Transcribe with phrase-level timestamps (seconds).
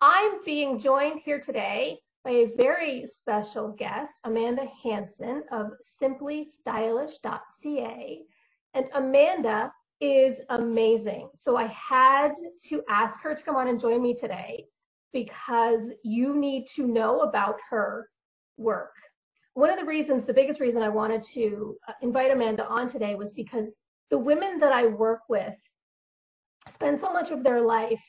[0.00, 8.22] I'm being joined here today by a very special guest, Amanda Hanson of simplystylish.ca.
[8.74, 11.30] And Amanda is amazing.
[11.34, 12.34] So I had
[12.68, 14.66] to ask her to come on and join me today
[15.12, 18.08] because you need to know about her
[18.56, 18.92] work.
[19.54, 23.16] One of the reasons, the biggest reason I wanted to uh, invite Amanda on today
[23.16, 23.76] was because
[24.10, 25.56] the women that I work with
[26.68, 28.04] spend so much of their life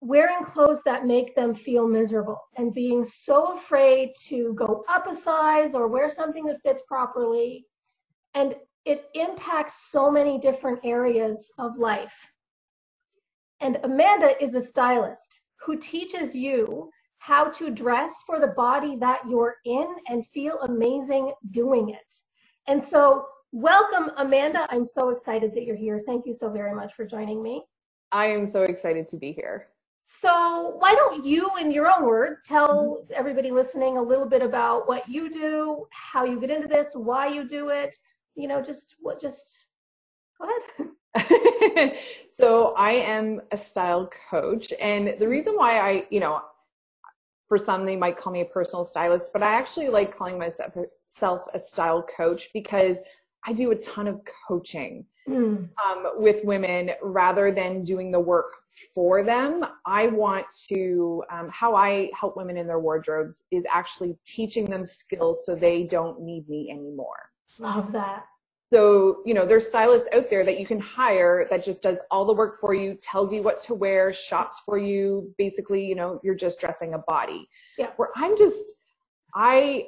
[0.00, 5.14] wearing clothes that make them feel miserable and being so afraid to go up a
[5.14, 7.66] size or wear something that fits properly.
[8.34, 12.14] And it impacts so many different areas of life.
[13.60, 19.20] And Amanda is a stylist who teaches you how to dress for the body that
[19.28, 22.14] you're in and feel amazing doing it.
[22.68, 24.68] And so, welcome, Amanda.
[24.70, 25.98] I'm so excited that you're here.
[25.98, 27.64] Thank you so very much for joining me.
[28.12, 29.68] I am so excited to be here.
[30.10, 34.88] So, why don't you, in your own words, tell everybody listening a little bit about
[34.88, 37.94] what you do, how you get into this, why you do it?
[38.34, 39.66] You know, just what, just
[40.40, 40.48] go
[41.14, 41.94] ahead.
[42.30, 44.72] so I am a style coach.
[44.80, 46.40] And the reason why I, you know,
[47.46, 50.74] for some, they might call me a personal stylist, but I actually like calling myself
[51.52, 52.98] a style coach because
[53.46, 55.68] I do a ton of coaching mm.
[55.84, 58.52] um, with women rather than doing the work
[58.94, 59.64] for them.
[59.86, 64.84] I want to, um, how I help women in their wardrobes is actually teaching them
[64.84, 67.30] skills so they don't need me anymore.
[67.58, 68.24] Love that.
[68.70, 72.26] So, you know, there's stylists out there that you can hire that just does all
[72.26, 75.34] the work for you, tells you what to wear, shops for you.
[75.38, 77.48] Basically, you know, you're just dressing a body.
[77.78, 77.92] Yeah.
[77.96, 78.74] Where I'm just,
[79.34, 79.86] I,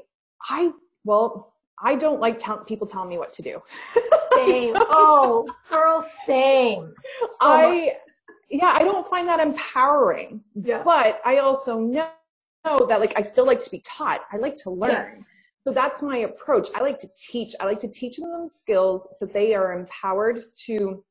[0.49, 0.73] I,
[1.05, 3.63] well, I don't like tell, people telling me what to do.
[4.35, 4.75] Same.
[4.77, 6.95] oh, girl, same.
[7.21, 7.97] So I,
[8.49, 10.41] yeah, I don't find that empowering.
[10.55, 10.83] Yeah.
[10.83, 12.09] But I also know
[12.65, 14.23] that like I still like to be taught.
[14.33, 14.91] I like to learn.
[14.91, 15.27] Yes.
[15.67, 16.69] So that's my approach.
[16.75, 17.55] I like to teach.
[17.61, 21.05] I like to teach them skills so they are empowered to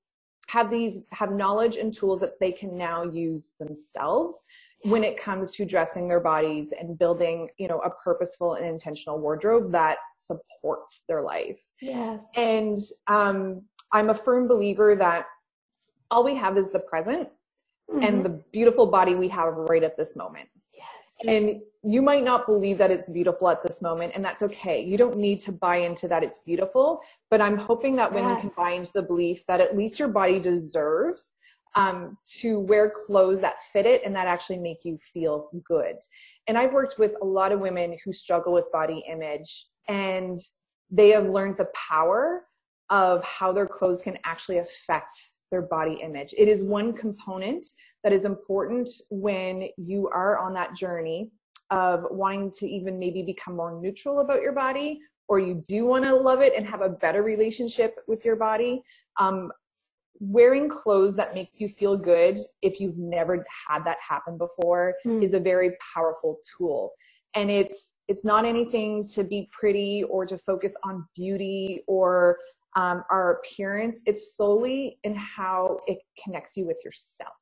[0.47, 4.45] have these have knowledge and tools that they can now use themselves
[4.83, 9.19] when it comes to dressing their bodies and building, you know, a purposeful and intentional
[9.19, 11.61] wardrobe that supports their life.
[11.81, 12.23] Yes.
[12.35, 15.25] And um, I'm a firm believer that
[16.11, 17.29] all we have is the present
[17.91, 18.03] mm-hmm.
[18.03, 20.47] and the beautiful body we have right at this moment.
[20.73, 20.85] Yes.
[21.27, 24.83] And you might not believe that it's beautiful at this moment, and that's okay.
[24.83, 28.41] You don't need to buy into that it's beautiful, but I'm hoping that women yes.
[28.41, 31.37] can buy into the belief that at least your body deserves
[31.75, 35.95] um, to wear clothes that fit it and that actually make you feel good.
[36.47, 40.37] And I've worked with a lot of women who struggle with body image, and
[40.89, 42.45] they have learned the power
[42.89, 46.33] of how their clothes can actually affect their body image.
[46.37, 47.65] It is one component
[48.03, 51.31] that is important when you are on that journey
[51.71, 56.03] of wanting to even maybe become more neutral about your body or you do want
[56.03, 58.81] to love it and have a better relationship with your body
[59.17, 59.51] um,
[60.19, 65.23] wearing clothes that make you feel good if you've never had that happen before mm.
[65.23, 66.91] is a very powerful tool.
[67.35, 72.37] And it's it's not anything to be pretty or to focus on beauty or
[72.75, 74.01] um, our appearance.
[74.05, 77.33] It's solely in how it connects you with yourself.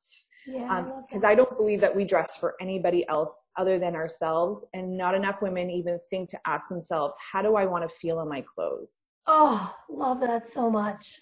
[0.46, 3.94] Yeah, because um, I, I don't believe that we dress for anybody else other than
[3.94, 7.94] ourselves and not enough women even think to ask themselves how do i want to
[7.96, 9.04] feel in my clothes?
[9.26, 11.20] Oh love that so much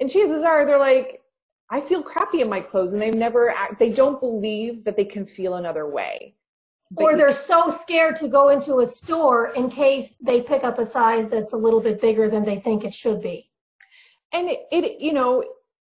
[0.00, 1.22] and chances are they're like
[1.70, 5.26] i feel crappy in my clothes and they've never they don't believe that they can
[5.26, 6.34] feel another way.
[6.92, 10.80] But or they're so scared to go into a store in case they pick up
[10.80, 13.48] a size that's a little bit bigger than they think it should be.
[14.32, 15.44] And it, it you know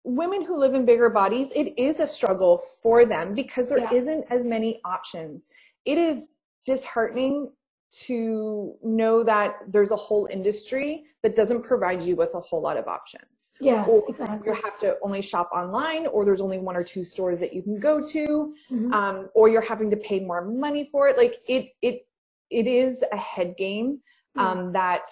[0.04, 3.90] women who live in bigger bodies it is a struggle for them because there yeah.
[3.90, 5.48] not as many options.
[5.84, 6.34] It is
[6.64, 7.52] disheartening
[7.90, 12.76] to know that there's a whole industry that doesn't provide you with a whole lot
[12.76, 13.52] of options.
[13.60, 14.52] Yes, or exactly.
[14.52, 17.62] You have to only shop online, or there's only one or two stores that you
[17.62, 18.92] can go to, mm-hmm.
[18.92, 21.16] um, or you're having to pay more money for it.
[21.16, 22.06] Like it, it,
[22.50, 24.00] it is a head game
[24.36, 24.70] um, yeah.
[24.72, 25.10] that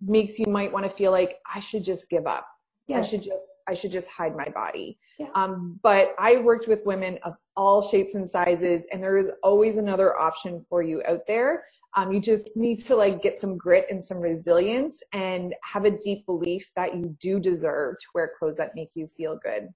[0.00, 2.46] makes you might want to feel like I should just give up.
[2.86, 3.06] Yes.
[3.06, 4.98] I should just, I should just hide my body.
[5.18, 5.26] Yeah.
[5.34, 9.76] Um, but I've worked with women of all shapes and sizes, and there is always
[9.76, 11.64] another option for you out there.
[11.96, 15.90] Um, you just need to like get some grit and some resilience and have a
[15.90, 19.68] deep belief that you do deserve to wear clothes that make you feel good.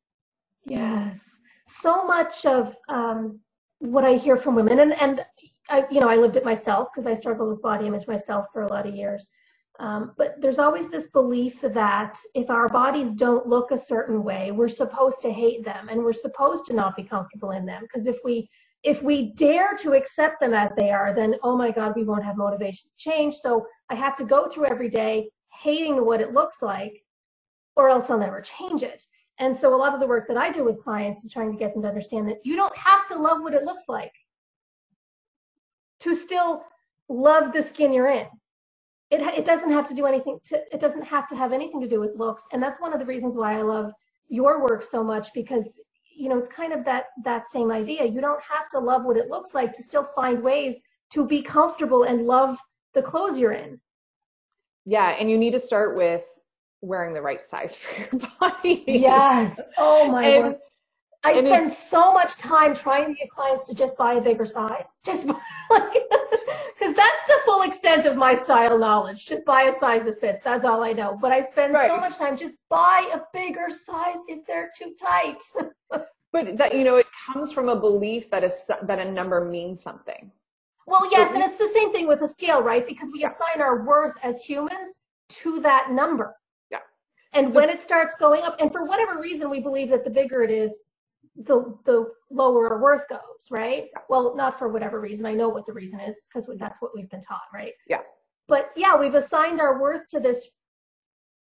[0.67, 1.19] Yes.
[1.67, 3.41] So much of um,
[3.79, 5.25] what I hear from women, and, and
[5.71, 8.63] I, you know, I lived it myself because I struggled with body image myself for
[8.63, 9.29] a lot of years.
[9.79, 14.51] Um, but there's always this belief that if our bodies don't look a certain way,
[14.51, 17.83] we're supposed to hate them and we're supposed to not be comfortable in them.
[17.83, 18.51] Because if we
[18.83, 22.25] if we dare to accept them as they are, then oh my God, we won't
[22.25, 23.35] have motivation to change.
[23.37, 25.31] So I have to go through every day
[25.63, 27.03] hating what it looks like,
[27.77, 29.03] or else I'll never change it.
[29.39, 31.59] And so a lot of the work that I do with clients is trying to
[31.59, 34.13] get them to understand that you don't have to love what it looks like
[36.01, 36.65] to still
[37.09, 38.27] love the skin you're in.
[39.11, 41.89] It, it doesn't have to do anything to, it doesn't have to have anything to
[41.89, 42.45] do with looks.
[42.53, 43.93] And that's one of the reasons why I love
[44.29, 45.77] your work so much because
[46.21, 48.05] you know it's kind of that that same idea.
[48.05, 50.77] You don't have to love what it looks like to still find ways
[51.13, 52.59] to be comfortable and love
[52.93, 53.81] the clothes you're in.
[54.85, 56.25] Yeah and you need to start with
[56.83, 58.85] wearing the right size for your body.
[58.87, 59.61] Yes.
[59.79, 60.57] Oh my and, word.
[61.23, 64.95] I spend so much time trying to get clients to just buy a bigger size.
[65.05, 65.27] Just
[65.71, 65.95] like,
[66.81, 69.27] because that's the full extent of my style knowledge.
[69.27, 70.41] Just buy a size that fits.
[70.43, 71.19] That's all I know.
[71.21, 71.91] But I spend right.
[71.91, 75.39] so much time just buy a bigger size if they're too tight.
[76.33, 78.51] but that you know, it comes from a belief that a
[78.85, 80.31] that a number means something.
[80.87, 82.87] Well, so yes, we, and it's the same thing with a scale, right?
[82.87, 83.29] Because we yeah.
[83.29, 84.95] assign our worth as humans
[85.29, 86.35] to that number.
[86.71, 86.79] Yeah.
[87.35, 90.11] And so, when it starts going up, and for whatever reason we believe that the
[90.11, 90.73] bigger it is,
[91.47, 93.19] the the lower our worth goes,
[93.51, 93.89] right?
[94.09, 95.27] Well, not for whatever reason.
[95.27, 97.73] I know what the reason is because that's what we've been taught, right?
[97.89, 98.01] Yeah.
[98.49, 100.47] But yeah, we've assigned our worth to this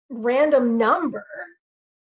[0.10, 1.26] random number,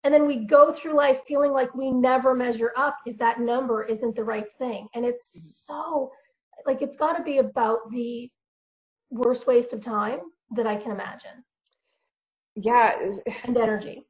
[0.03, 3.83] and then we go through life feeling like we never measure up if that number
[3.83, 4.87] isn't the right thing.
[4.93, 5.73] And it's mm-hmm.
[5.73, 6.11] so
[6.65, 8.29] like it's got to be about the
[9.09, 10.19] worst waste of time
[10.55, 11.43] that I can imagine.
[12.55, 12.93] Yeah.
[13.43, 14.05] And energy.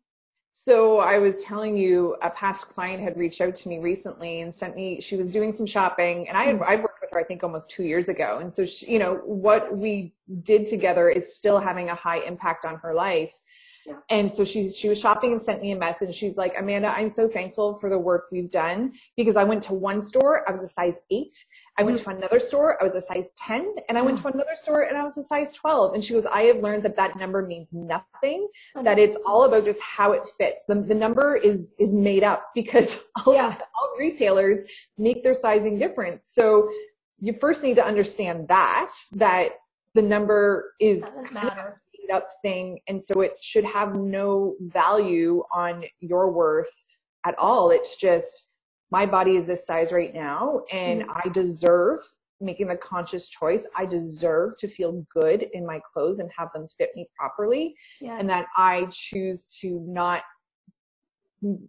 [0.58, 4.56] So I was telling you, a past client had reached out to me recently and
[4.56, 5.02] sent me.
[5.02, 6.64] She was doing some shopping, and I had hmm.
[6.66, 8.40] I worked with her I think almost two years ago.
[8.40, 10.14] And so she, you know what we
[10.44, 13.38] did together is still having a high impact on her life.
[13.86, 13.96] Yeah.
[14.10, 16.16] And so she's she was shopping and sent me a message.
[16.16, 19.74] She's like, Amanda, I'm so thankful for the work we've done because I went to
[19.74, 21.36] one store, I was a size eight.
[21.78, 22.12] I went mm-hmm.
[22.12, 24.98] to another store, I was a size 10, and I went to another store and
[24.98, 25.94] I was a size 12.
[25.94, 28.48] And she goes, I have learned that that number means nothing,
[28.82, 30.64] that it's all about just how it fits.
[30.68, 33.58] The, the number is, is made up because all, yeah.
[33.76, 34.62] all retailers
[34.98, 36.24] make their sizing different.
[36.24, 36.70] So
[37.20, 39.52] you first need to understand that, that
[39.96, 41.82] the number is matter.
[41.84, 42.80] made up thing.
[42.88, 46.72] And so it should have no value on your worth
[47.26, 47.72] at all.
[47.72, 48.50] It's just,
[48.92, 51.12] my body is this size right now and mm-hmm.
[51.24, 52.00] I deserve
[52.42, 53.68] making the conscious choice.
[53.76, 57.76] I deserve to feel good in my clothes and have them fit me properly.
[58.02, 58.18] Yes.
[58.20, 60.24] And that I choose to not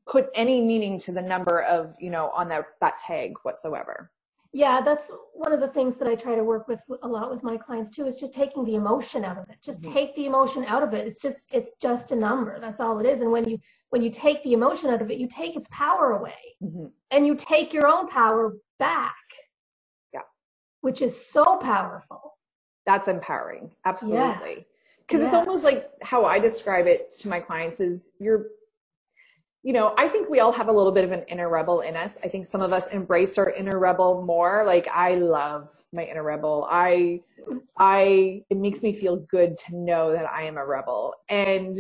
[0.06, 4.10] put any meaning to the number of, you know, on that, that tag whatsoever.
[4.56, 7.42] Yeah, that's one of the things that I try to work with a lot with
[7.42, 9.56] my clients too is just taking the emotion out of it.
[9.62, 9.92] Just mm-hmm.
[9.92, 11.06] take the emotion out of it.
[11.06, 12.58] It's just it's just a number.
[12.58, 13.20] That's all it is.
[13.20, 13.58] And when you
[13.90, 16.86] when you take the emotion out of it, you take its power away mm-hmm.
[17.10, 19.14] and you take your own power back.
[20.14, 20.20] Yeah.
[20.80, 22.38] Which is so powerful.
[22.86, 23.72] That's empowering.
[23.84, 24.64] Absolutely.
[25.06, 25.26] Because yeah.
[25.26, 28.46] it's almost like how I describe it to my clients is you're
[29.66, 31.96] you know, I think we all have a little bit of an inner rebel in
[31.96, 32.18] us.
[32.22, 34.62] I think some of us embrace our inner rebel more.
[34.64, 36.68] Like I love my inner rebel.
[36.70, 37.22] I
[37.76, 41.14] I it makes me feel good to know that I am a rebel.
[41.28, 41.76] And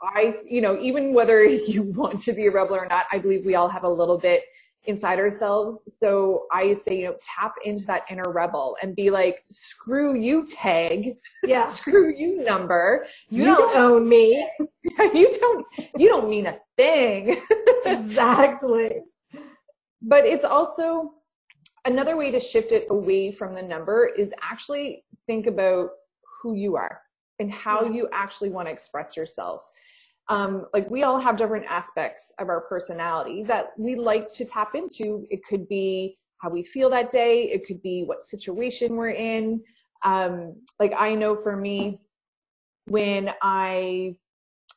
[0.00, 3.44] I, you know, even whether you want to be a rebel or not, I believe
[3.44, 4.44] we all have a little bit
[4.90, 5.82] inside ourselves.
[5.86, 10.46] So I say, you know, tap into that inner rebel and be like, screw you
[10.46, 11.16] tag.
[11.44, 11.64] Yeah.
[11.68, 13.06] screw you number.
[13.30, 14.46] You, you don't, don't, own me.
[14.98, 15.66] you don't
[15.96, 17.40] you don't mean a thing.
[17.86, 19.00] exactly.
[20.02, 21.14] But it's also
[21.86, 25.90] another way to shift it away from the number is actually think about
[26.42, 27.00] who you are
[27.38, 27.92] and how yeah.
[27.92, 29.68] you actually want to express yourself.
[30.30, 34.76] Um, like we all have different aspects of our personality that we like to tap
[34.76, 35.26] into.
[35.28, 37.50] It could be how we feel that day.
[37.50, 39.60] It could be what situation we're in.
[40.04, 42.00] Um, like I know for me,
[42.86, 44.14] when I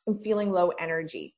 [0.08, 1.36] am feeling low energy,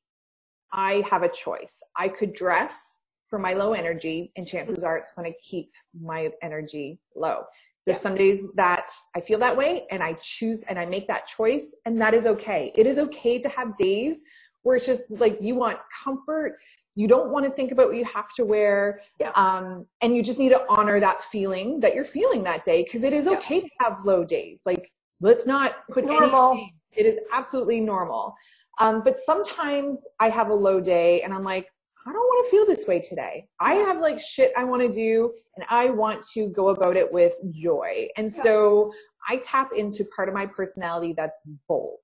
[0.73, 1.81] I have a choice.
[1.95, 5.69] I could dress for my low energy and chances are it's going to keep
[6.01, 7.43] my energy low
[7.87, 8.01] there's yeah.
[8.03, 11.75] some days that i feel that way and i choose and i make that choice
[11.85, 14.21] and that is okay it is okay to have days
[14.61, 16.57] where it's just like you want comfort
[16.95, 19.31] you don't want to think about what you have to wear yeah.
[19.35, 23.03] um, and you just need to honor that feeling that you're feeling that day because
[23.03, 23.61] it is okay yeah.
[23.61, 24.91] to have low days like
[25.21, 28.35] let's not put any it is absolutely normal
[28.79, 31.67] um, but sometimes i have a low day and i'm like
[32.07, 34.91] i don't want to feel this way today i have like shit i want to
[34.91, 38.91] do and i want to go about it with joy and so
[39.27, 41.99] i tap into part of my personality that's bold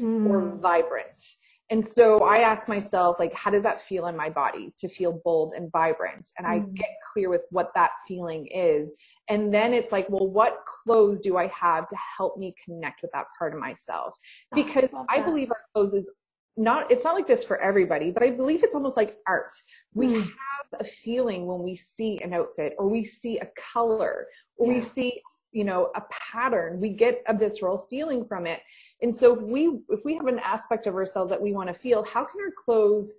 [0.00, 0.28] mm.
[0.28, 1.22] or vibrant
[1.70, 5.20] and so I ask myself, like, how does that feel in my body to feel
[5.24, 6.28] bold and vibrant?
[6.36, 6.74] And I mm.
[6.74, 8.96] get clear with what that feeling is.
[9.28, 13.12] And then it's like, well, what clothes do I have to help me connect with
[13.12, 14.18] that part of myself?
[14.52, 16.10] Oh, because I, I believe our clothes is
[16.56, 19.52] not, it's not like this for everybody, but I believe it's almost like art.
[19.94, 20.22] We mm.
[20.22, 24.26] have a feeling when we see an outfit or we see a color
[24.56, 24.74] or yeah.
[24.74, 28.60] we see, you know, a pattern, we get a visceral feeling from it
[29.02, 31.74] and so if we if we have an aspect of ourselves that we want to
[31.74, 33.16] feel how can our clothes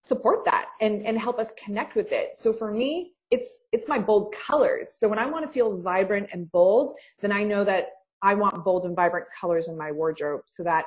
[0.00, 3.98] support that and and help us connect with it so for me it's it's my
[3.98, 7.90] bold colors so when i want to feel vibrant and bold then i know that
[8.22, 10.84] i want bold and vibrant colors in my wardrobe so that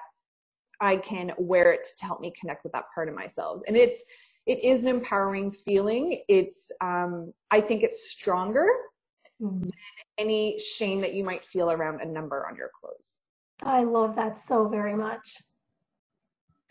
[0.81, 4.03] i can wear it to help me connect with that part of myself and it's
[4.45, 8.67] it is an empowering feeling it's um i think it's stronger
[9.41, 9.61] mm-hmm.
[9.61, 9.71] than
[10.17, 13.17] any shame that you might feel around a number on your clothes
[13.63, 15.41] I love that so very much.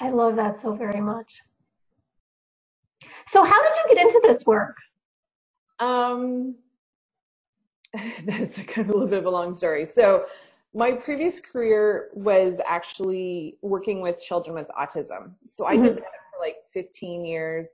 [0.01, 1.41] I love that so very much.
[3.27, 4.77] So how did you get into this work?
[5.79, 6.57] Um,
[8.25, 9.87] that's kind of a little bit of a long story.
[9.87, 10.27] So
[10.75, 15.35] my previous career was actually working with children with autism.
[15.49, 15.85] So I mm-hmm.
[15.85, 17.71] did that for like 15 years.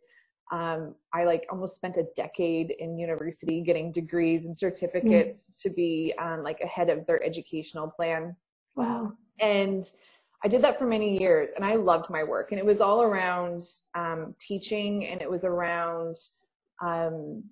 [0.52, 5.68] Um, I like almost spent a decade in university getting degrees and certificates mm-hmm.
[5.68, 8.36] to be um, like ahead of their educational plan.
[8.76, 9.12] Wow.
[9.38, 9.84] And
[10.44, 12.52] I did that for many years and I loved my work.
[12.52, 13.62] And it was all around
[13.94, 16.16] um, teaching and it was around
[16.82, 17.44] um,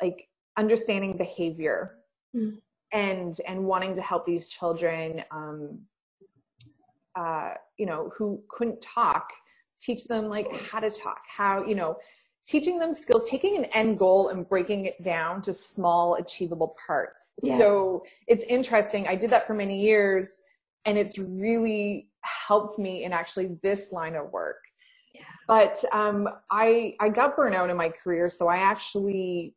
[0.00, 1.96] like understanding behavior
[2.36, 2.58] mm.
[2.94, 5.80] And and wanting to help these children um,
[7.16, 9.30] uh, you know who couldn't talk
[9.80, 11.98] teach them like how to talk how you know
[12.46, 17.34] teaching them skills taking an end goal and breaking it down to small achievable parts
[17.42, 17.58] yes.
[17.58, 20.40] so it's interesting i did that for many years
[20.86, 24.62] and it's really helped me in actually this line of work
[25.14, 25.22] yeah.
[25.48, 29.54] but um, I, I got burnout in my career so i actually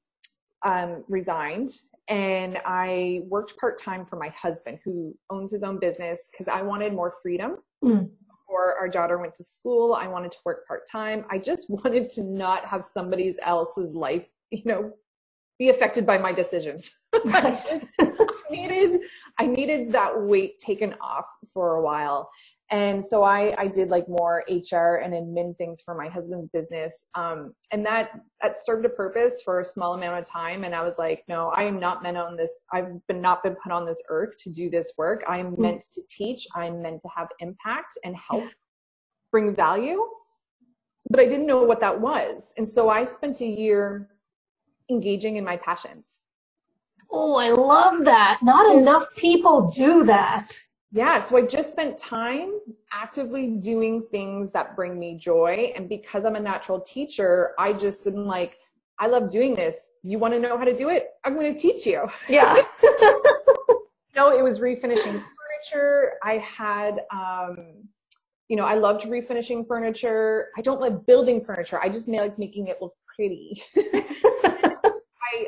[0.64, 1.70] um, resigned
[2.08, 6.94] and i worked part-time for my husband who owns his own business because i wanted
[6.94, 8.10] more freedom mm.
[8.30, 12.24] before our daughter went to school i wanted to work part-time i just wanted to
[12.24, 14.92] not have somebody else's life you know
[15.60, 16.92] be affected by my decisions
[17.26, 17.46] Right.
[17.46, 17.92] I just
[18.50, 19.02] needed
[19.40, 22.30] I needed that weight taken off for a while.
[22.70, 27.06] And so I, I did like more HR and admin things for my husband's business.
[27.16, 30.66] Um, and that, that served a purpose for a small amount of time.
[30.66, 32.60] And I was like, no, I am not meant on this.
[32.74, 35.24] I've been not been put on this earth to do this work.
[35.30, 35.62] I am mm-hmm.
[35.62, 36.46] meant to teach.
[36.56, 38.44] I'm meant to have impact and help
[39.32, 40.06] bring value.
[41.10, 42.54] But I didn't know what that was.
[42.58, 44.10] And so I spent a year
[44.90, 46.20] engaging in my passions.
[47.10, 48.40] Oh, I love that.
[48.44, 50.52] Not enough people do that.
[50.92, 52.60] Yeah, so I just spent time
[52.94, 55.74] actively doing things that bring me joy.
[55.76, 58.58] And because I'm a natural teacher, I just am like,
[59.00, 59.98] I love doing this.
[60.04, 61.10] You want to know how to do it?
[61.26, 62.10] I'm going to teach you.
[62.30, 62.56] Yeah.
[64.16, 66.14] no, it was refinishing furniture.
[66.24, 67.84] I had, um,
[68.48, 70.48] you know, I loved refinishing furniture.
[70.58, 71.80] I don't like building furniture.
[71.82, 73.62] I just like making it look pretty.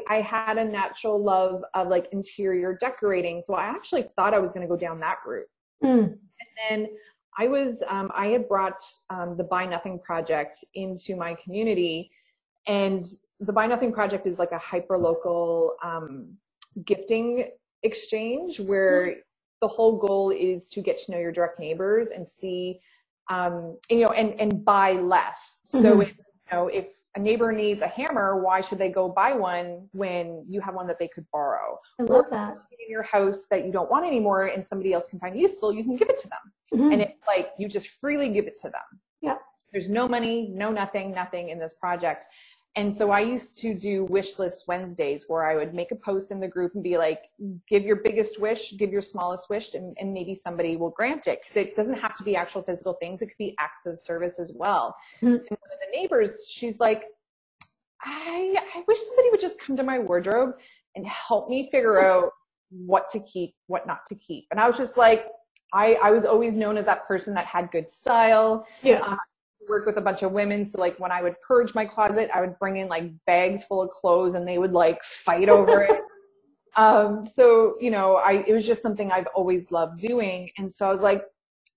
[0.09, 3.41] I, I had a natural love of like interior decorating.
[3.41, 5.47] So I actually thought I was going to go down that route.
[5.83, 6.03] Mm.
[6.03, 6.87] And then
[7.37, 8.79] I was, um, I had brought
[9.09, 12.11] um, the Buy Nothing Project into my community.
[12.67, 13.03] And
[13.39, 16.33] the Buy Nothing Project is like a hyper local um,
[16.85, 17.49] gifting
[17.83, 19.15] exchange where mm.
[19.61, 22.79] the whole goal is to get to know your direct neighbors and see,
[23.29, 25.61] um, and, you know, and, and buy less.
[25.67, 25.81] Mm-hmm.
[25.81, 29.33] So, if, you know, if a neighbor needs a hammer, why should they go buy
[29.33, 31.79] one when you have one that they could borrow?
[31.99, 32.53] I love or that.
[32.53, 35.83] In your house that you don't want anymore and somebody else can find useful, you
[35.83, 36.39] can give it to them.
[36.73, 36.91] Mm-hmm.
[36.91, 38.99] And it's like you just freely give it to them.
[39.21, 39.35] Yeah.
[39.71, 42.27] There's no money, no nothing, nothing in this project.
[42.79, 46.31] And so I used to do wish list Wednesdays where I would make a post
[46.31, 47.23] in the group and be like,
[47.67, 51.41] give your biggest wish, give your smallest wish, and, and maybe somebody will grant it.
[51.41, 54.39] Because it doesn't have to be actual physical things, it could be acts of service
[54.39, 54.95] as well.
[55.17, 55.27] Mm-hmm.
[55.27, 57.03] And one of the neighbors, she's like,
[58.01, 60.51] I, I wish somebody would just come to my wardrobe
[60.95, 62.31] and help me figure out
[62.69, 64.47] what to keep, what not to keep.
[64.51, 65.27] And I was just like,
[65.73, 68.65] I, I was always known as that person that had good style.
[68.81, 69.01] Yeah.
[69.01, 69.17] Um,
[69.69, 70.65] work with a bunch of women.
[70.65, 73.81] So like when I would purge my closet, I would bring in like bags full
[73.81, 76.01] of clothes and they would like fight over it.
[76.75, 80.49] Um, so, you know, I, it was just something I've always loved doing.
[80.57, 81.23] And so I was like,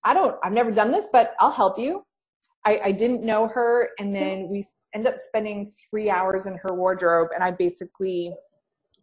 [0.03, 2.05] I don't, I've never done this, but I'll help you.
[2.63, 3.89] I, I didn't know her.
[3.99, 8.33] And then we ended up spending three hours in her wardrobe and I basically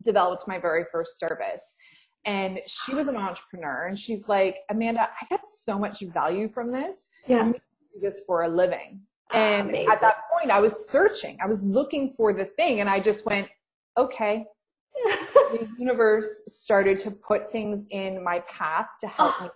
[0.03, 1.77] developed my very first service.
[2.25, 6.71] And she was an entrepreneur and she's like, Amanda, I got so much value from
[6.71, 7.09] this.
[7.27, 7.53] Yeah.
[7.93, 9.01] Do this for a living.
[9.33, 9.91] Ah, and Amazing.
[9.91, 13.27] at that point I was searching, I was looking for the thing and I just
[13.27, 13.49] went,
[13.97, 14.45] okay.
[15.05, 19.45] the universe started to put things in my path to help ah.
[19.45, 19.51] me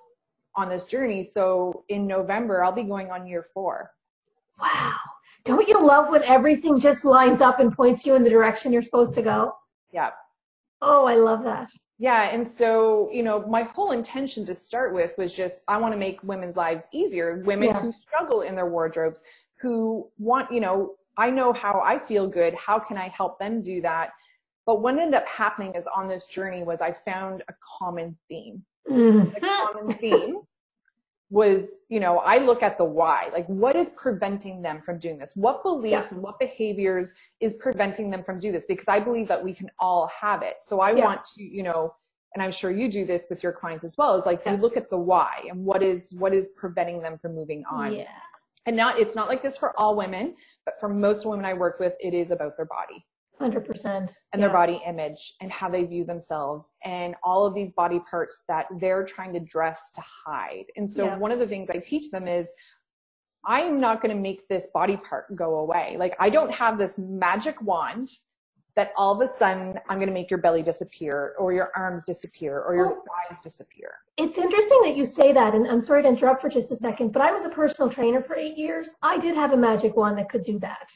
[0.56, 1.22] on this journey.
[1.22, 3.90] So in November, I'll be going on year four.
[4.60, 4.92] Wow.
[5.44, 8.82] Don't you love when everything just lines up and points you in the direction you're
[8.82, 9.52] supposed to go?
[9.92, 10.10] Yeah.
[10.80, 11.68] Oh, I love that.
[11.98, 12.30] Yeah.
[12.32, 15.98] And so, you know, my whole intention to start with was just I want to
[15.98, 17.42] make women's lives easier.
[17.44, 17.80] Women yeah.
[17.80, 19.22] who struggle in their wardrobes,
[19.60, 22.54] who want, you know, I know how I feel good.
[22.54, 24.10] How can I help them do that?
[24.66, 28.64] But what ended up happening is on this journey was I found a common theme.
[28.90, 29.32] Mm-hmm.
[29.34, 30.40] The common theme
[31.34, 35.18] was, you know, I look at the why, like what is preventing them from doing
[35.18, 35.32] this?
[35.34, 36.14] What beliefs yeah.
[36.14, 38.66] and what behaviors is preventing them from do this?
[38.66, 40.58] Because I believe that we can all have it.
[40.62, 41.04] So I yeah.
[41.04, 41.92] want to, you know,
[42.34, 44.52] and I'm sure you do this with your clients as well, is like yeah.
[44.52, 47.94] you look at the why and what is what is preventing them from moving on.
[47.94, 48.06] Yeah.
[48.66, 51.80] And not it's not like this for all women, but for most women I work
[51.80, 53.04] with, it is about their body.
[53.40, 54.40] 100% and yeah.
[54.40, 58.66] their body image and how they view themselves and all of these body parts that
[58.80, 60.66] they're trying to dress to hide.
[60.76, 61.16] And so yeah.
[61.16, 62.52] one of the things i teach them is
[63.44, 65.96] i'm not going to make this body part go away.
[65.98, 68.08] Like i don't have this magic wand
[68.76, 72.04] that all of a sudden i'm going to make your belly disappear or your arms
[72.04, 73.90] disappear or your well, thighs disappear.
[74.16, 77.12] It's interesting that you say that and i'm sorry to interrupt for just a second
[77.12, 78.92] but i was a personal trainer for eight years.
[79.02, 80.90] I did have a magic wand that could do that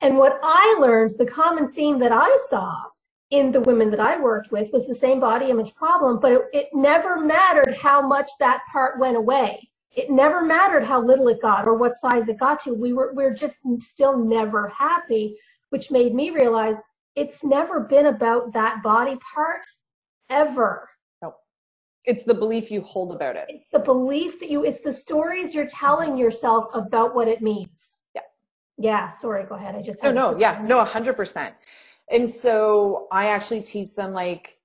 [0.00, 2.84] and what I learned, the common theme that I saw
[3.30, 6.42] in the women that I worked with was the same body image problem, but it,
[6.52, 9.68] it, never mattered how much that part went away.
[9.90, 12.74] It never mattered how little it got or what size it got to.
[12.74, 15.36] We were we're just still never happy,
[15.70, 16.76] which made me realize
[17.16, 19.64] it's never been about that body part
[20.28, 20.88] ever.
[21.22, 21.34] No.
[22.04, 23.46] It's the belief you hold about it.
[23.48, 27.95] It's the belief that you it's the stories you're telling yourself about what it means.
[28.78, 29.74] Yeah, sorry, go ahead.
[29.74, 31.52] I just No, no, yeah, no, 100%.
[32.10, 34.56] And so I actually teach them like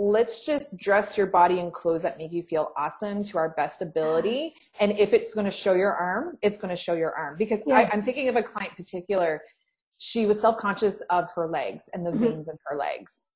[0.00, 3.82] let's just dress your body in clothes that make you feel awesome to our best
[3.82, 4.54] ability.
[4.80, 7.36] And if it's going to show your arm, it's going to show your arm.
[7.36, 7.74] Because yeah.
[7.78, 9.42] I, am thinking of a client particular.
[9.98, 12.24] She was self-conscious of her legs and the mm-hmm.
[12.24, 13.26] veins in her legs.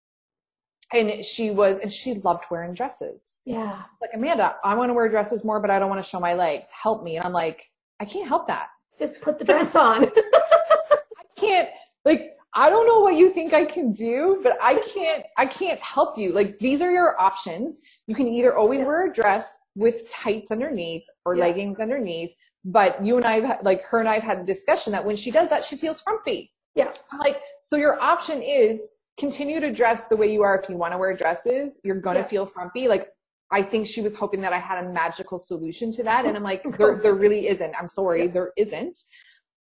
[0.92, 3.40] And she was, and she loved wearing dresses.
[3.44, 3.82] Yeah.
[4.00, 6.34] Like, Amanda, I want to wear dresses more, but I don't want to show my
[6.34, 6.68] legs.
[6.70, 7.16] Help me.
[7.16, 7.70] And I'm like,
[8.00, 8.68] I can't help that.
[8.98, 10.04] Just put the dress on.
[10.16, 11.68] I can't
[12.04, 15.80] like I don't know what you think I can do, but I can't I can't
[15.80, 16.32] help you.
[16.32, 17.80] Like these are your options.
[18.06, 18.86] You can either always yeah.
[18.86, 21.44] wear a dress with tights underneath or yeah.
[21.44, 22.32] leggings underneath,
[22.64, 25.16] but you and I have like her and I have had a discussion that when
[25.16, 26.52] she does that she feels frumpy.
[26.74, 26.92] Yeah.
[27.10, 28.80] I'm like so your option is
[29.18, 32.16] continue to dress the way you are if you want to wear dresses, you're going
[32.16, 32.26] to yeah.
[32.26, 32.88] feel frumpy.
[32.88, 33.08] Like
[33.50, 36.24] I think she was hoping that I had a magical solution to that.
[36.26, 37.74] And I'm like, there, there really isn't.
[37.78, 38.30] I'm sorry, yeah.
[38.30, 38.96] there isn't.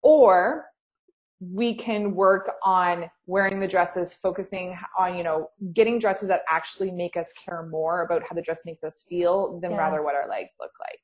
[0.03, 0.65] Or
[1.39, 6.91] we can work on wearing the dresses, focusing on, you know, getting dresses that actually
[6.91, 9.77] make us care more about how the dress makes us feel than yeah.
[9.77, 11.01] rather what our legs look like.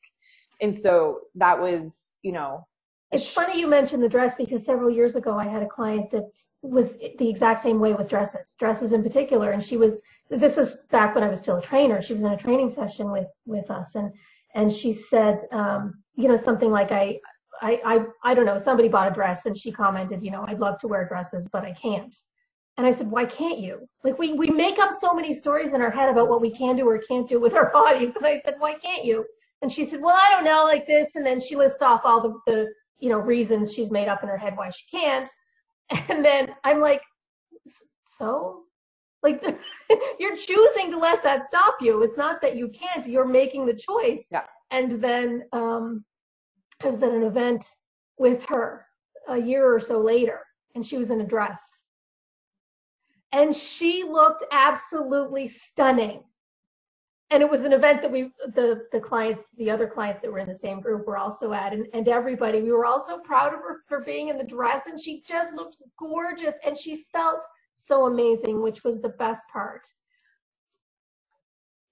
[0.61, 2.67] And so that was, you know,
[3.11, 6.29] it's funny you mentioned the dress because several years ago I had a client that
[6.61, 9.51] was the exact same way with dresses, dresses in particular.
[9.51, 12.01] And she was, this is back when I was still a trainer.
[12.01, 14.11] She was in a training session with, with us and,
[14.55, 17.19] and she said, um, you know, something like I,
[17.61, 20.59] I, I, I don't know, somebody bought a dress and she commented, you know, I'd
[20.59, 22.15] love to wear dresses, but I can't.
[22.77, 23.87] And I said, why can't you?
[24.03, 26.75] Like we, we make up so many stories in our head about what we can
[26.75, 28.15] do or can't do with our bodies.
[28.17, 29.25] And I said, why can't you?
[29.61, 31.15] And she said, well, I don't know, like this.
[31.15, 32.67] And then she lists off all the, the
[32.99, 35.29] you know, reasons she's made up in her head why she can't.
[36.09, 37.01] And then I'm like,
[38.05, 38.63] so?
[39.23, 39.41] Like,
[40.19, 42.03] you're choosing to let that stop you.
[42.03, 44.25] It's not that you can't, you're making the choice.
[44.29, 44.43] Yeah.
[44.71, 46.03] And then um,
[46.83, 47.65] I was at an event
[48.17, 48.85] with her
[49.29, 50.41] a year or so later,
[50.75, 51.61] and she was in a dress.
[53.31, 56.23] And she looked absolutely stunning
[57.29, 60.39] and it was an event that we the the clients the other clients that were
[60.39, 63.53] in the same group were also at and, and everybody we were all so proud
[63.53, 67.43] of her for being in the dress and she just looked gorgeous and she felt
[67.73, 69.85] so amazing which was the best part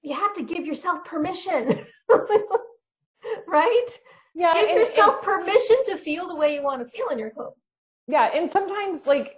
[0.01, 1.85] you have to give yourself permission
[3.47, 3.85] right
[4.33, 4.53] Yeah.
[4.53, 7.31] Give and- yourself and- permission to feel the way you want to feel in your
[7.31, 7.65] clothes.
[8.07, 8.29] yeah.
[8.35, 9.35] And sometimes like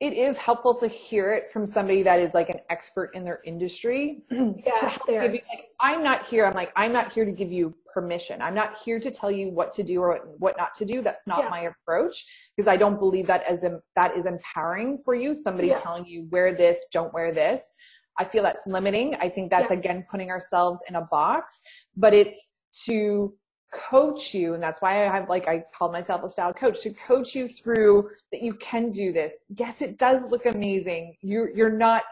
[0.00, 3.40] it is helpful to hear it from somebody that is like an expert in their
[3.44, 4.22] industry.
[4.30, 5.44] Yeah, like,
[5.80, 6.46] I'm not here.
[6.46, 8.40] I'm like, I'm not here to give you permission.
[8.42, 11.00] I'm not here to tell you what to do or what, what not to do.
[11.02, 11.50] That's not Yeah.
[11.50, 12.24] my approach
[12.56, 15.34] because I don't believe that as em- that is empowering for you.
[15.34, 15.74] Somebody Yeah.
[15.80, 17.74] telling you wear this, don't wear this.
[18.18, 19.14] I feel that's limiting.
[19.16, 19.78] I think that's Yeah.
[19.78, 21.62] again putting ourselves in a box,
[21.96, 22.52] but it's
[22.86, 23.34] to
[23.72, 26.90] coach you and that's why i have like i called myself a style coach to
[26.94, 31.72] coach you through that you can do this yes it does look amazing you're you're
[31.72, 32.02] not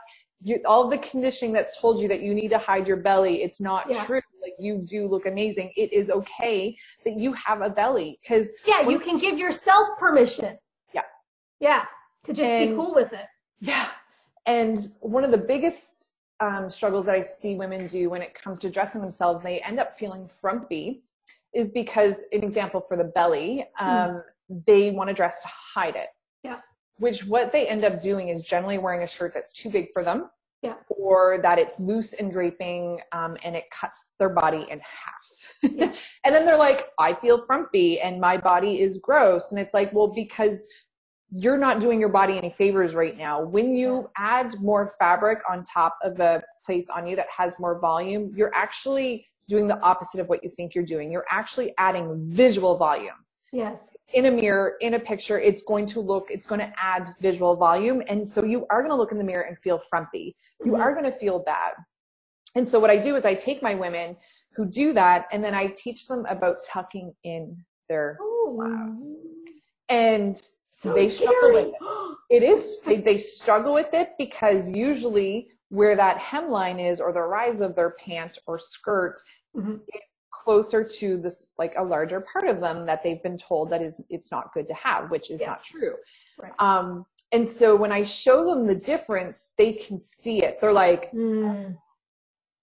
[0.43, 3.61] you all the conditioning that's told you that you need to hide your belly it's
[3.61, 4.05] not Yeah.
[4.05, 8.49] true like you do look amazing it is okay that you have a belly because
[8.67, 10.59] Yeah, you can give yourself permission.
[10.93, 11.03] Yeah.
[11.61, 11.85] Yeah,
[12.25, 13.27] to just be cool with it.
[13.61, 13.87] Yeah.
[14.47, 16.09] And one of the biggest
[16.41, 19.79] um, struggles that I see women do when it comes to dressing themselves, they end
[19.79, 21.05] up feeling frumpy,
[21.55, 24.23] is because, an example for the belly, um,
[24.67, 26.09] they want to dress to hide it.
[26.43, 26.59] Yeah.
[26.99, 30.03] Which what they end up doing is generally wearing a shirt that's too big for
[30.03, 30.31] them.
[30.63, 30.75] Yeah.
[30.89, 35.73] Or that it's loose and draping um, and it cuts their body in half.
[35.73, 35.93] Yeah.
[36.25, 39.51] and then they're like, I feel frumpy and my body is gross.
[39.51, 40.67] And it's like, well, because
[41.35, 43.43] you're not doing your body any favors right now.
[43.43, 47.81] When you add more fabric on top of a place on you that has more
[47.81, 51.11] volume, you're actually doing the opposite of what you think you're doing.
[51.11, 53.15] You're actually adding visual volume.
[53.53, 53.81] Yes.
[54.15, 57.57] In a mirror, in a picture, it's going to look, it's going to add visual
[57.57, 58.03] volume.
[58.09, 60.37] And so you are going to look in the mirror and feel frumpy.
[60.65, 60.81] You Mhm.
[60.81, 61.75] are going to feel bad.
[62.55, 64.17] And so what I do is I take my women
[64.55, 68.55] who do that and then I teach them about tucking in their Ooh.
[68.57, 69.17] blouse.
[69.89, 70.37] and
[70.71, 72.17] So They struggle with scary.
[72.31, 77.23] it is they, they struggle with it because usually where that hemline is or the
[77.23, 79.19] rise of their pant or skirt
[79.57, 79.81] Mhm.
[80.31, 84.01] closer to this like a larger part of them that they've been told that is
[84.11, 85.51] it's not good to have which is Yeah.
[85.51, 85.97] not true
[86.39, 86.53] Right.
[86.59, 91.11] um and so when i show them the difference they can see it they're like
[91.13, 91.77] Mm.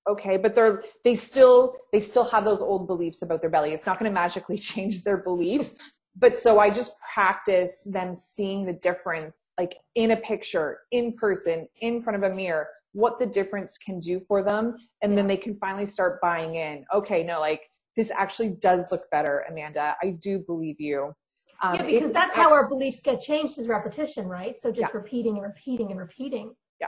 [0.08, 3.86] okay but they're they still they still have those old beliefs about their belly it's
[3.88, 5.76] not going to magically change their beliefs
[6.16, 11.68] but so i just practice them seeing the difference like in a picture in person
[11.82, 15.38] in front of a mirror what the difference can do for them and then they
[15.38, 17.62] can finally start buying in okay no like
[17.96, 21.14] this actually does look better amanda i do believe you
[21.62, 24.58] um, yeah, because that's how our beliefs get changed is repetition, right?
[24.58, 24.98] So just Yeah.
[24.98, 26.56] repeating and repeating and repeating.
[26.80, 26.88] Yeah.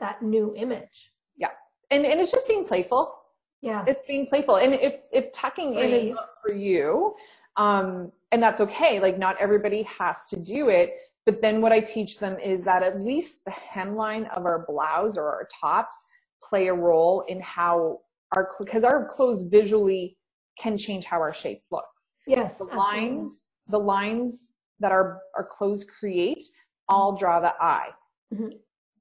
[0.00, 1.12] That new image.
[1.36, 1.50] Yeah
[1.90, 3.14] and, and it's just being playful
[3.62, 3.84] Yeah.
[3.86, 7.14] it's being playful and if if tucking in is not for you
[7.56, 10.94] um and that's okay like not everybody has to do it
[11.26, 15.18] but then what i teach them is that at least the hemline of our blouse
[15.18, 16.06] or our tops
[16.42, 17.98] play a role in how
[18.34, 20.16] our because our clothes visually
[20.58, 22.56] can change how our shape looks yes.
[22.58, 22.78] the absolutely.
[22.78, 26.42] lines the lines that our our clothes create
[26.88, 27.90] all draw the eye
[28.32, 28.52] Mhm.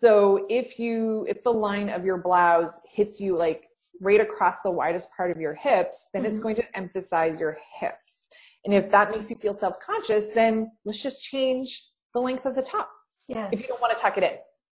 [0.01, 3.67] so if you if the line of your blouse hits you like
[4.01, 6.43] right across the widest part of your hips then it's Mhm.
[6.43, 8.29] going to emphasize your hips
[8.65, 12.63] and if that makes you feel self-conscious then let's just change the length of the
[12.63, 12.89] top
[13.27, 13.51] Yes.
[13.53, 14.31] if you don't want to tuck it in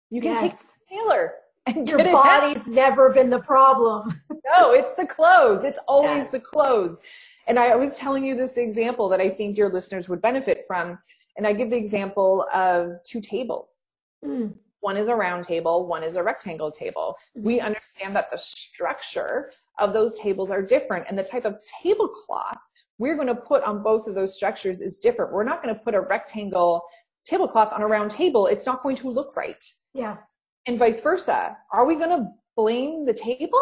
[0.09, 0.63] you can take Yes.
[0.63, 1.33] a tailor
[1.67, 2.23] and Your out.
[2.23, 4.21] body's never been the problem.
[4.53, 5.63] No, it's the clothes.
[5.63, 6.31] It's always Yes.
[6.31, 6.97] the clothes.
[7.47, 10.99] And I was telling you this example that I think your listeners would benefit from.
[11.35, 13.85] And I give the example of two tables.
[14.23, 14.53] Mm.
[14.81, 17.17] One is a round table, one is a rectangle table.
[17.35, 22.59] We understand that the structure of those tables are different and the type of tablecloth
[22.97, 25.33] we're going to put on both of those structures is different.
[25.33, 26.83] We're not going to put a rectangle
[27.25, 28.47] tablecloth on a round table.
[28.47, 29.63] It's not going to look right.
[29.93, 30.17] Yeah.
[30.67, 31.57] And vice versa.
[31.73, 33.61] Are we going to blame the table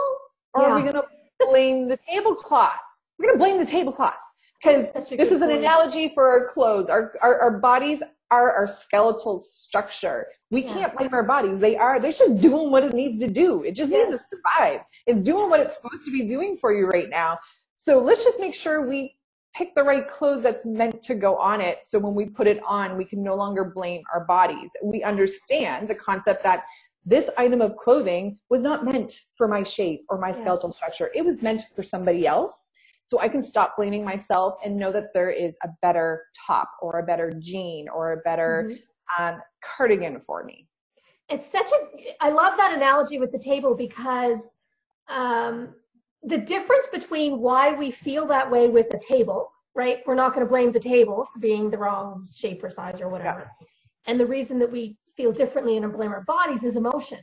[0.54, 1.06] or are we going to
[1.40, 2.78] blame the tablecloth?
[3.18, 4.18] We're going to blame the tablecloth
[4.62, 5.60] because this is an point.
[5.60, 6.90] analogy for our clothes.
[6.90, 10.28] Our, our, our bodies are our skeletal structure.
[10.50, 10.74] We Yeah.
[10.74, 11.60] can't blame our bodies.
[11.60, 13.64] They are, they're just doing what it needs to do.
[13.64, 14.82] It just needs to survive.
[15.08, 17.40] It's doing what it's supposed to be doing for you right now.
[17.76, 19.16] So let's just make sure we
[19.56, 21.80] pick the right clothes that's meant to go on it.
[21.84, 24.72] So when we put it on, we can no longer blame our bodies.
[24.84, 26.64] We understand the concept that
[27.06, 31.12] this item of clothing was not meant for my shape or my skeletal structure.
[31.14, 32.72] It was meant for somebody else.
[33.06, 37.00] So I can stop blaming myself and know that there is a better top or
[37.00, 38.80] a better jean or a better Mhm.
[39.20, 40.68] um, cardigan for me.
[41.30, 44.48] It's such a, I love that analogy with the table because
[45.10, 45.76] um,
[46.24, 50.00] the difference between why we feel that way with a table, right?
[50.06, 53.10] We're not going to blame the table for being the wrong shape or size or
[53.10, 53.52] whatever.
[54.08, 57.20] And the reason that we feel differently and blame our bodies is emotion.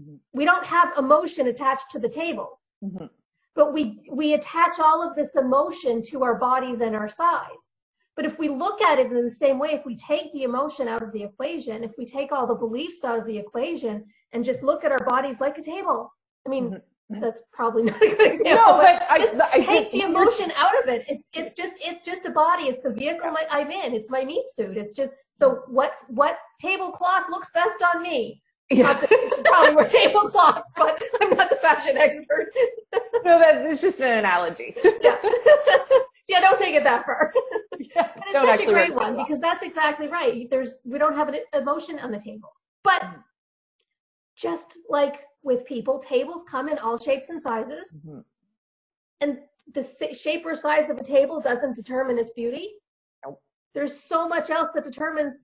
[0.00, 0.18] Mhm.
[0.32, 2.60] We don't have emotion attached to the table.
[2.84, 3.10] Mhm.
[3.56, 7.74] but we we attach all of this emotion to our bodies and our size.
[8.16, 10.88] But if we look at it in the same way, if we take the emotion
[10.88, 14.44] out of the equation, if we take all the beliefs out of the equation and
[14.44, 16.12] just look at our bodies like a table,
[16.46, 16.76] I mean, mm-hmm.
[17.10, 18.54] That's probably not a good example.
[18.54, 21.04] No, but, but I, I, take the emotion out of it.
[21.08, 22.64] It's it's just it's just a body.
[22.64, 23.46] It's the vehicle yeah.
[23.50, 23.94] I'm in.
[23.94, 24.76] It's my meat suit.
[24.76, 28.42] It's just so what what tablecloth looks best on me.
[28.70, 28.92] Yeah.
[28.94, 32.46] The, probably more tablecloths, but I'm not the fashion expert.
[33.24, 34.76] no, that's just an analogy.
[35.02, 35.16] yeah.
[36.28, 37.32] yeah, don't take it that far.
[37.80, 39.24] yeah, it's don't such a great one well.
[39.24, 40.48] because that's exactly right.
[40.48, 42.50] There's we don't have an emotion on the table,
[42.84, 43.22] but mm.
[44.36, 48.20] just like with people, tables come in all shapes and sizes, mm-hmm.
[49.20, 49.38] and
[49.72, 52.74] the shape or size of a table doesn't determine its beauty.
[53.24, 53.40] Nope.
[53.74, 55.36] There's so much else that determines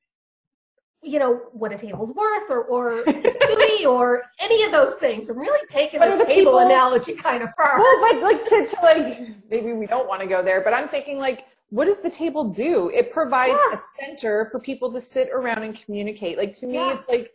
[1.02, 5.28] you know what a table's worth or or beauty or any of those things.
[5.28, 7.78] I'm really taking the, the table people, analogy kind of far.
[7.78, 10.88] Well, but like to, to like maybe we don't want to go there, but I'm
[10.88, 12.90] thinking like what does the table do?
[12.90, 13.78] It provides yeah.
[13.78, 16.38] a center for people to sit around and communicate.
[16.38, 16.94] Like to me, yeah.
[16.94, 17.32] it's like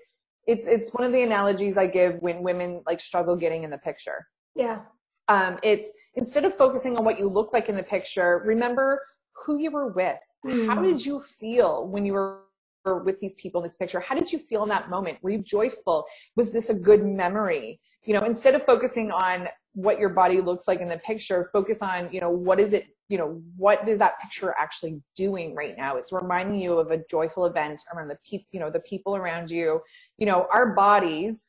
[0.48, 3.78] it's it's one of the analogies I give when women like struggle getting in the
[3.78, 4.28] picture.
[4.56, 4.82] Yeah.
[5.28, 9.02] Um, it's instead of focusing on what you look like in the picture, remember
[9.46, 10.20] who you were with.
[10.46, 10.68] Mm.
[10.68, 12.42] How did you feel when you were
[12.86, 15.38] with these people in this picture how did you feel in that moment were you
[15.38, 16.04] joyful
[16.36, 20.68] was this a good memory you know instead of focusing on what your body looks
[20.68, 24.00] like in the picture focus on you know what is it you know what does
[24.00, 25.98] that picture actually doing right now?
[25.98, 29.52] It's reminding you of a joyful event around the people you know the people around
[29.52, 29.82] you.
[30.18, 31.44] You know our bodies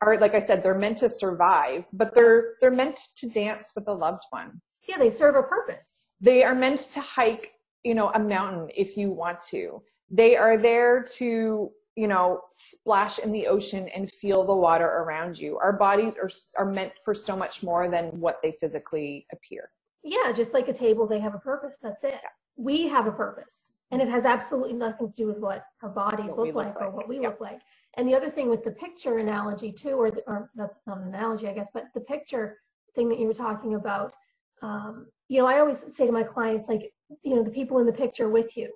[0.00, 3.88] are like i said they're meant to survive but they're they're meant to dance with
[3.88, 4.60] a loved one.
[4.88, 6.04] Yeah they serve a purpose.
[6.20, 9.82] They are meant to hike you know a mountain if you want to.
[10.08, 15.38] They are there to you know splash in the ocean and feel the water around
[15.38, 15.58] you.
[15.58, 19.70] Our bodies are are meant for so much more than what they physically appear.
[20.02, 21.78] Yeah just like a table they have a purpose.
[21.82, 22.14] That's it.
[22.22, 22.28] Yeah.
[22.56, 23.72] we have a purpose.
[23.90, 26.90] And it has absolutely nothing to do with what our bodies look, look, like, or
[26.90, 27.60] what we look like.
[27.98, 31.08] And the other thing with the picture analogy too or, the, or that's not an
[31.08, 32.56] analogy i guess but the picture
[32.94, 34.14] thing that you were talking about
[34.62, 36.90] um, you know i always say to my clients like
[37.22, 38.72] you know the people in the picture with you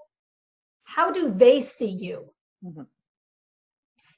[0.87, 2.25] how do they see you?
[2.65, 2.83] Mm-hmm.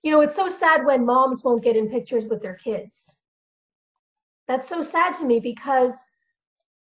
[0.02, 3.16] You know, it's so sad when moms won't get in pictures with their kids.
[4.46, 5.92] That's so sad to me because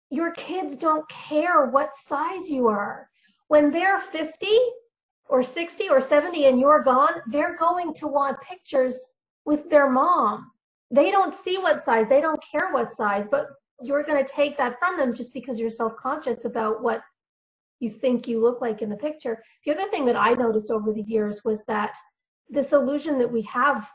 [0.09, 3.09] your kids don't care what size you are.
[3.49, 4.47] When they're 50
[5.29, 8.97] or 60 or 70 and you're gone, they're going to want pictures
[9.45, 10.51] with their mom.
[10.91, 13.47] They don't see what size, they don't care what size, but
[13.81, 17.01] you're going to take that from them just because you're self conscious about what
[17.79, 19.43] you think you look like in the picture.
[19.65, 21.95] The other thing that I noticed over the years was that
[22.49, 23.89] this illusion that we have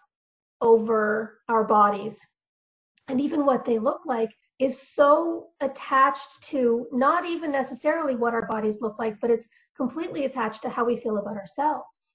[0.61, 2.19] over our bodies
[3.09, 8.47] and even what they look like is so attached to not even necessarily what our
[8.47, 12.15] bodies look like, but it's completely attached to how we feel about ourselves.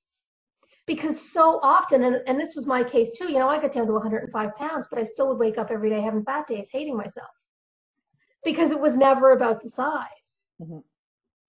[0.85, 3.87] Because so often, and, and this was my case too, you know, I got down
[3.87, 6.95] to 105 pounds, but I still would wake up every day having fat days, hating
[6.95, 7.27] myself
[8.45, 10.45] because it was never about the size.
[10.61, 10.79] Mm-hmm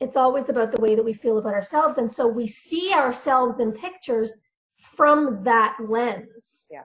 [0.01, 1.99] it's always about the way that we feel about ourselves.
[1.99, 4.39] And so we see ourselves in pictures
[4.99, 6.65] from that lens.
[6.71, 6.83] Yeah.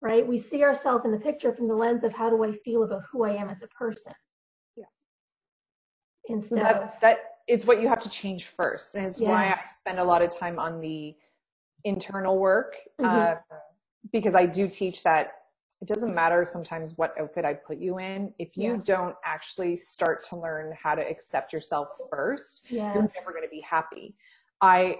[0.00, 0.26] Right?
[0.26, 3.02] We see ourselves in the picture from the lens of how do I feel about
[3.12, 4.14] who I am as a person.
[4.76, 4.86] Yeah.
[6.28, 8.96] Instead so that, of, that is what you have to change first.
[8.96, 11.14] And it's why I spend a lot of time on the
[11.84, 12.76] internal work.
[13.00, 13.32] Mm-hmm.
[13.32, 13.34] Uh,
[14.12, 15.32] because I do teach that
[15.82, 18.32] it doesn't matter sometimes what outfit I put you in.
[18.38, 18.80] If you yeah.
[18.84, 22.94] don't actually start to learn how to accept yourself first, yes.
[22.94, 24.14] you're never going to be happy.
[24.60, 24.96] I,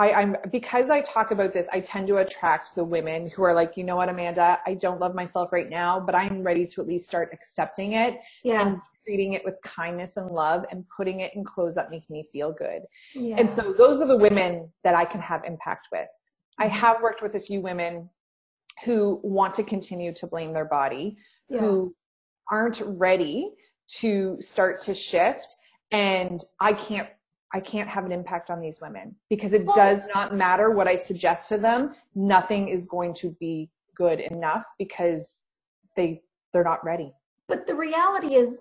[0.00, 3.52] I, I'm because I talk about this, I tend to attract the women who are
[3.52, 6.80] like, you know what, Amanda, I don't love myself right now, but I'm ready to
[6.80, 8.66] at least start accepting it yeah.
[8.66, 12.26] and treating it with kindness and love and putting it in clothes that make me
[12.32, 12.82] feel good.
[13.14, 13.36] Yeah.
[13.38, 16.08] And so those are the women that I can have impact with.
[16.58, 16.76] I mm-hmm.
[16.76, 18.08] have worked with a few women
[18.86, 21.18] who want to continue to blame their body,
[21.50, 21.60] yeah.
[21.60, 21.94] who
[22.50, 23.50] aren't ready
[23.98, 25.56] to start to shift.
[25.90, 27.08] And I can't
[27.52, 30.96] I can't have an impact on these women because it does not matter what I
[30.96, 31.94] suggest to them.
[32.14, 35.48] Nothing is going to be good enough because
[35.96, 37.12] they they're not ready.
[37.48, 38.58] But the reality is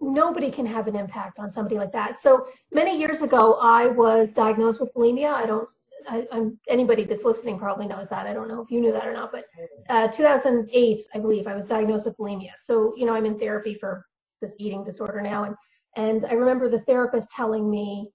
[0.00, 2.18] nobody can have an impact on somebody like that.
[2.18, 5.32] So many years ago I was diagnosed with bulimia.
[5.32, 5.68] I don't
[6.08, 8.26] I, am anybody that's listening probably knows that.
[8.26, 9.44] I don't know if you knew that or not, but
[9.88, 12.52] uh, 2008, I believe, I was diagnosed with bulimia.
[12.56, 14.04] So you know, I'm in therapy for
[14.40, 15.54] this eating disorder now, and
[15.96, 18.10] and I remember the therapist telling me.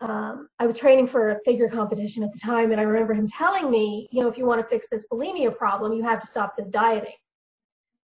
[0.00, 3.26] Um, I was training for a figure competition at the time, and I remember him
[3.26, 6.26] telling me, you know, if you want to fix this bulimia problem, you have to
[6.26, 7.14] stop this dieting.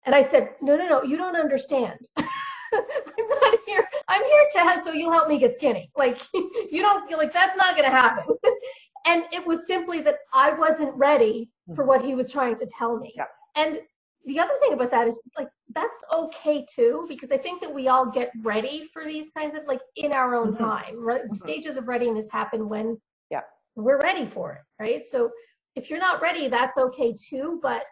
[0.05, 1.99] And I said, no, no, no, you don't understand.
[2.17, 3.87] I'm not here.
[4.07, 5.91] I'm here to have, so you'll help me get skinny.
[5.95, 8.25] Like, you don't, like, that's not going to happen.
[9.05, 12.97] and it was simply that I wasn't ready for what he was trying to tell
[12.97, 13.13] me.
[13.15, 13.25] Yeah.
[13.55, 13.79] And
[14.25, 17.87] the other thing about that is like, that's okay too, because I think that we
[17.87, 20.63] all get ready for these kinds of like in our own Mm-hmm.
[20.63, 20.95] time.
[20.99, 21.23] Right?
[21.29, 21.35] Mhm.
[21.35, 23.41] Stages of readiness happen when Yeah.
[23.75, 24.61] we're ready for it.
[24.79, 25.03] Right.
[25.05, 25.31] So
[25.75, 27.59] if you're not ready, that's okay too.
[27.61, 27.85] But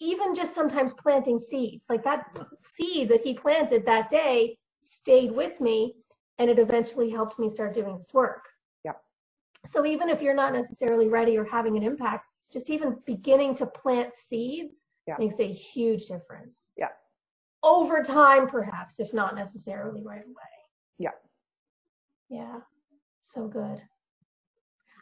[0.00, 5.60] even just sometimes planting seeds, like that seed that he planted that day stayed with
[5.60, 5.94] me
[6.38, 8.42] and it eventually helped me start doing this work.
[8.84, 8.92] yeah
[9.64, 13.66] So even if you're not necessarily ready or having an impact, just even beginning to
[13.66, 15.16] plant seeds Yeah.
[15.18, 16.68] makes a huge difference.
[16.76, 16.88] Yeah.
[17.62, 20.52] Over time, perhaps, if not necessarily right away.
[20.98, 21.10] Yeah.
[22.28, 22.60] Yeah.
[23.24, 23.80] So good.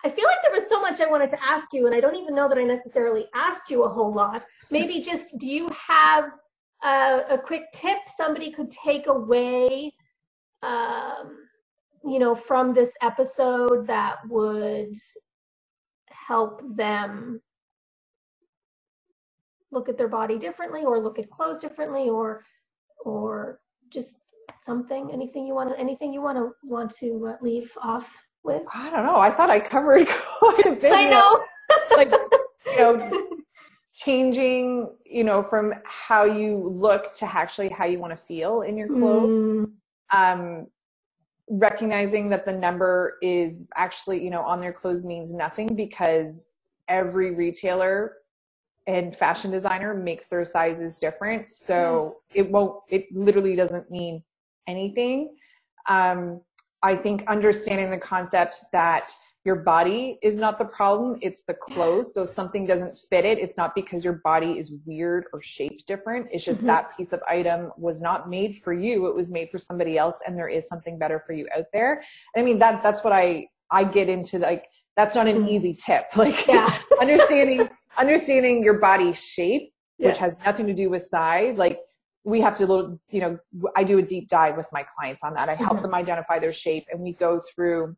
[0.02, 2.16] I feel like there was so much I wanted to ask you, and I don't
[2.16, 4.44] even know that I necessarily asked you a whole lot.
[4.70, 6.38] Maybe just do you have
[6.82, 9.92] a, a quick tip somebody could take away,
[10.62, 11.46] um,
[12.04, 14.94] you know, from this episode that would
[16.30, 17.40] help them
[19.72, 22.44] look at their body differently, or look at clothes differently, or
[23.04, 24.16] or just
[24.62, 25.10] something?
[25.12, 28.08] Anything you want to anything you want to want to uh, leave off
[28.44, 28.62] with?
[28.72, 29.16] I don't know.
[29.16, 30.06] I thought I covered
[30.38, 30.92] quite a bit.
[30.92, 31.30] I know.
[31.96, 32.12] like
[32.66, 32.92] you know
[33.94, 38.76] changing you know from how you look to actually how you want to feel in
[38.76, 39.72] your clothes Mm,
[40.12, 40.66] um
[41.50, 46.58] recognizing that the number is actually you know on their clothes means nothing because
[46.88, 48.14] every retailer
[48.86, 51.52] and fashion designer makes their sizes different.
[51.52, 54.22] So it won't it literally doesn't mean
[54.66, 55.36] anything.
[55.88, 56.40] Um
[56.82, 59.12] i think understanding the concept that
[59.44, 63.38] your body is not the problem it's the clothes so if something doesn't fit it
[63.38, 66.66] it's not because your body is weird or shaped different it's just Mhm.
[66.66, 70.20] that piece of item was not made for you it was made for somebody else
[70.26, 72.02] and there is something better for you out there
[72.36, 75.48] i mean that that's what i i get into like that's not an Mhm.
[75.50, 76.78] easy tip like yeah.
[77.00, 81.78] understanding understanding your body shape which has nothing to do with size like
[82.24, 83.38] we have to little you know
[83.74, 85.82] i do a deep dive with my clients on that i help Mhm.
[85.82, 87.96] them identify their shape and we go through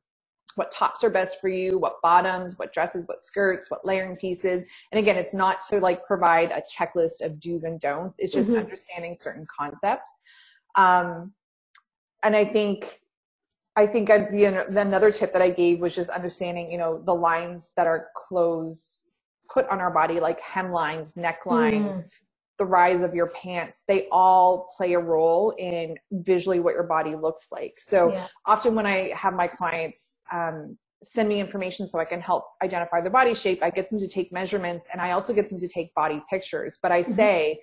[0.56, 4.64] what tops are best for you what bottoms what dresses what skirts what layering pieces.
[4.92, 8.18] And again it's not to like provide a checklist of do's and don'ts.
[8.18, 8.58] It's just Mhm.
[8.58, 10.20] understanding certain concepts.
[10.76, 11.32] Um
[12.22, 13.00] and i think
[13.76, 17.02] i think I, the, the another tip that i gave was just understanding you know
[17.04, 19.02] the lines that our clothes
[19.50, 22.04] put on our body like hemlines necklines
[22.62, 27.14] the rise of your pants they all play a role in visually what your body
[27.16, 28.26] looks like so yeah.
[28.46, 33.00] often when I have my clients um, send me information so I can help identify
[33.00, 35.68] their body shape, I get them to take measurements and I also get them to
[35.68, 36.78] take body pictures.
[36.80, 37.16] But I Mhm.
[37.16, 37.60] say,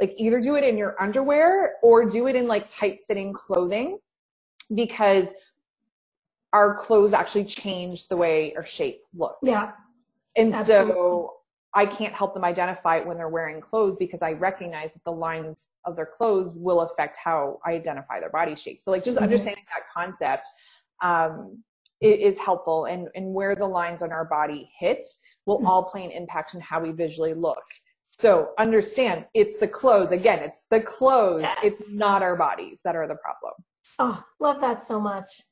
[0.00, 3.98] like, either do it in your underwear or do it in like tight fitting clothing
[4.74, 5.34] because
[6.52, 9.38] our clothes actually change the way our shape looks.
[9.42, 9.72] Yeah.
[10.36, 10.92] And Absolutely.
[10.94, 11.35] so
[11.76, 15.12] I can't help them identify it when they're wearing clothes because I recognize that the
[15.12, 18.80] lines of their clothes will affect how I identify their body shape.
[18.82, 19.24] So like just Mhm.
[19.24, 20.48] understanding that concept
[21.02, 21.62] um,
[22.00, 25.66] is helpful and, and where the lines on our body hits will Mhm.
[25.66, 27.64] all play an impact on how we visually look.
[28.08, 30.12] So understand it's the clothes.
[30.12, 31.42] Again, it's the clothes.
[31.42, 31.58] Yes.
[31.62, 33.52] It's not our bodies that are the problem.
[33.98, 35.42] Oh, love that so much.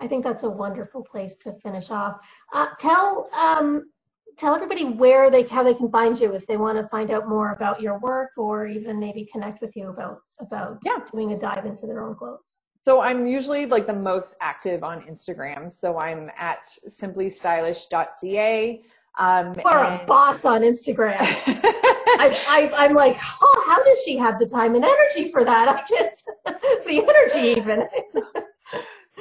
[0.00, 2.18] I think that's a wonderful place to finish off.
[2.52, 3.90] Uh, tell um,
[4.36, 7.28] tell everybody where they how they can find you if they want to find out
[7.28, 10.98] more about your work or even maybe connect with you about about Yeah.
[11.12, 12.56] doing a dive into their own clothes.
[12.84, 15.72] So I'm usually like the most active on Instagram.
[15.72, 18.82] So I'm at simplystylish.ca.
[19.18, 21.16] Um, You are a boss on Instagram.
[21.18, 25.68] I, I, I'm like, oh, how does she have the time and energy for that?
[25.68, 26.30] I just,
[26.86, 27.88] the energy even.